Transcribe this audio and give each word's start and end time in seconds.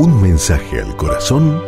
Un 0.00 0.22
mensaje 0.22 0.80
al 0.80 0.94
corazón 0.94 1.60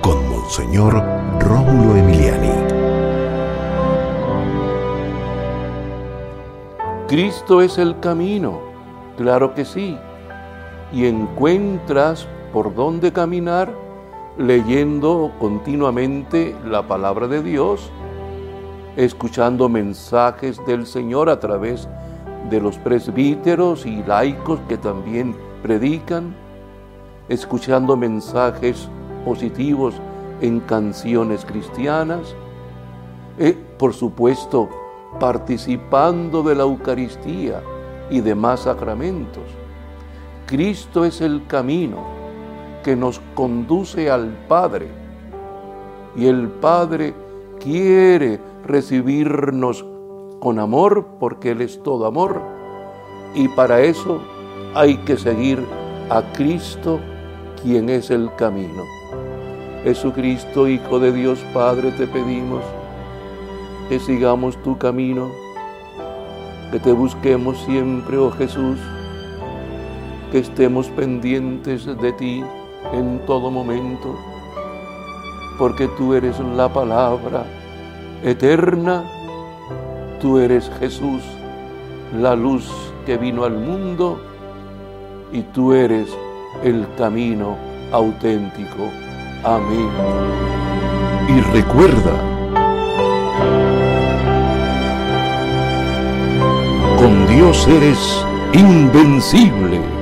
con 0.00 0.30
Monseñor 0.30 0.94
Rómulo 1.40 1.94
Emiliani. 1.94 2.52
Cristo 7.06 7.60
es 7.60 7.76
el 7.76 8.00
camino, 8.00 8.62
claro 9.18 9.52
que 9.52 9.66
sí, 9.66 9.98
y 10.90 11.04
encuentras 11.04 12.26
por 12.54 12.74
dónde 12.74 13.12
caminar 13.12 13.70
leyendo 14.38 15.32
continuamente 15.38 16.56
la 16.64 16.88
palabra 16.88 17.28
de 17.28 17.42
Dios, 17.42 17.90
escuchando 18.96 19.68
mensajes 19.68 20.64
del 20.64 20.86
Señor 20.86 21.28
a 21.28 21.40
través 21.40 21.86
de 21.86 22.05
los 22.50 22.78
presbíteros 22.78 23.86
y 23.86 24.02
laicos 24.04 24.60
que 24.68 24.78
también 24.78 25.34
predican, 25.62 26.34
escuchando 27.28 27.96
mensajes 27.96 28.88
positivos 29.24 29.94
en 30.40 30.60
canciones 30.60 31.44
cristianas, 31.44 32.34
y 33.38 33.48
eh, 33.48 33.58
por 33.78 33.92
supuesto 33.92 34.68
participando 35.18 36.42
de 36.42 36.54
la 36.54 36.62
Eucaristía 36.62 37.62
y 38.10 38.20
demás 38.20 38.60
sacramentos. 38.60 39.44
Cristo 40.46 41.04
es 41.04 41.20
el 41.20 41.46
camino 41.46 42.04
que 42.84 42.94
nos 42.94 43.20
conduce 43.34 44.10
al 44.10 44.28
Padre 44.48 44.88
y 46.14 46.26
el 46.26 46.48
Padre 46.48 47.14
quiere 47.58 48.40
recibirnos 48.64 49.84
con 50.40 50.58
amor 50.58 51.06
porque 51.18 51.50
Él 51.50 51.60
es 51.60 51.82
todo 51.82 52.06
amor 52.06 52.40
y 53.34 53.48
para 53.48 53.80
eso 53.80 54.20
hay 54.74 54.96
que 54.98 55.16
seguir 55.16 55.62
a 56.10 56.22
Cristo 56.32 57.00
quien 57.62 57.88
es 57.88 58.10
el 58.10 58.30
camino. 58.36 58.84
Jesucristo, 59.84 60.68
Hijo 60.68 60.98
de 60.98 61.12
Dios 61.12 61.38
Padre, 61.54 61.92
te 61.92 62.06
pedimos 62.06 62.62
que 63.88 64.00
sigamos 64.00 64.60
tu 64.62 64.76
camino, 64.78 65.30
que 66.72 66.80
te 66.80 66.92
busquemos 66.92 67.56
siempre, 67.64 68.16
oh 68.18 68.30
Jesús, 68.32 68.78
que 70.32 70.40
estemos 70.40 70.88
pendientes 70.88 71.86
de 71.86 72.12
ti 72.12 72.42
en 72.92 73.20
todo 73.26 73.50
momento, 73.50 74.18
porque 75.58 75.88
tú 75.96 76.14
eres 76.14 76.38
la 76.40 76.68
palabra 76.68 77.44
eterna, 78.24 79.04
tú 80.26 80.40
eres 80.40 80.68
Jesús, 80.80 81.22
la 82.12 82.34
luz 82.34 82.68
que 83.06 83.16
vino 83.16 83.44
al 83.44 83.52
mundo, 83.52 84.20
y 85.32 85.42
tú 85.42 85.72
eres 85.72 86.08
el 86.64 86.84
camino 86.98 87.56
auténtico. 87.92 88.90
Amén. 89.44 89.88
Y 91.28 91.40
recuerda, 91.52 92.10
con 96.98 97.26
Dios 97.28 97.68
eres 97.68 98.26
invencible. 98.52 99.95